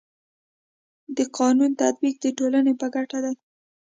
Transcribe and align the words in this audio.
د 1.17 1.19
قانونو 1.37 1.75
تطبیق 1.81 2.15
د 2.21 2.25
ټولني 2.37 2.73
په 2.81 2.87
ګټه 2.95 3.19
دی. 3.25 3.35